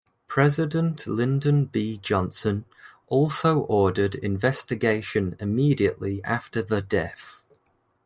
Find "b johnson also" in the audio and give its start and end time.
1.65-3.59